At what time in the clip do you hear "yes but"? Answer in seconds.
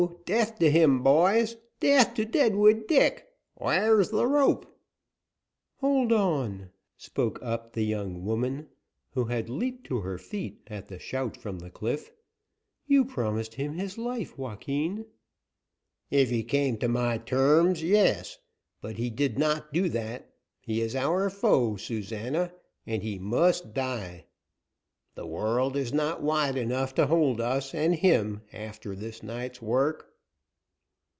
17.83-18.95